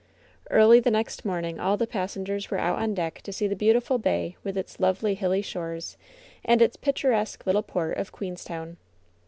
[0.49, 3.99] Early the next morning all the passengers were out on deck to see the beautiful
[3.99, 5.95] bay with its lovely hilly shores,
[6.43, 8.77] and its picturesque little port of Queenstown.